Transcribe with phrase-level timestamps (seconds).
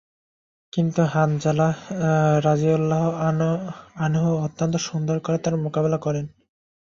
[0.73, 1.67] কিন্তু হানজালা
[2.45, 3.09] রাযিয়াল্লাহু
[3.99, 6.25] আনহু অত্যন্ত সুন্দর করে তার মোকাবিলা করেন।